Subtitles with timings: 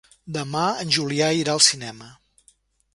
[0.37, 2.13] Demà en Julià irà al cinema.